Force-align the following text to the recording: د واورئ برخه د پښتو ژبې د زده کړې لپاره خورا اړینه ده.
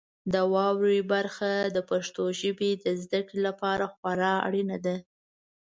د 0.33 0.35
واورئ 0.53 0.99
برخه 1.13 1.51
د 1.75 1.77
پښتو 1.89 2.23
ژبې 2.41 2.71
د 2.83 2.85
زده 3.03 3.19
کړې 3.27 3.39
لپاره 3.47 3.85
خورا 3.95 4.33
اړینه 4.47 4.77
ده. 4.85 4.95